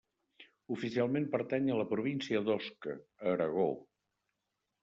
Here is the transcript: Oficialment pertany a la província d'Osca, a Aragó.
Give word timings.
Oficialment 0.75 1.27
pertany 1.35 1.69
a 1.73 1.77
la 1.81 1.87
província 1.93 2.43
d'Osca, 2.49 2.97
a 3.25 3.37
Aragó. 3.37 3.71